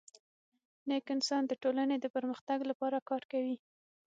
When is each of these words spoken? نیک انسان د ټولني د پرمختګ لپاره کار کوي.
نیک 0.87 1.05
انسان 1.15 1.43
د 1.47 1.53
ټولني 1.63 1.97
د 2.01 2.05
پرمختګ 2.15 2.59
لپاره 2.69 3.05
کار 3.09 3.23
کوي. 3.31 3.57